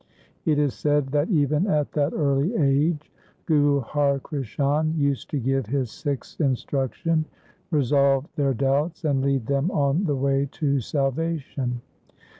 [0.45, 3.11] It is said that even at that early age
[3.45, 7.23] Guru Har Krishan used to give his Sikhs instruction,
[7.69, 11.81] resolve their doubts, and lead them on the way to salvation.